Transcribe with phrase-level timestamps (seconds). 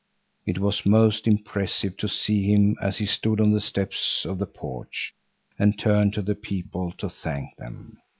[0.47, 4.47] It was most impressive to see him, as he stood on the steps of the
[4.47, 5.13] porch
[5.59, 7.99] and turned to the people to thank them.